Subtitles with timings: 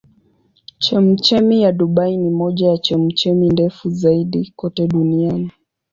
[0.79, 5.51] Chemchemi ya Dubai ni moja ya chemchemi ndefu zaidi kote duniani.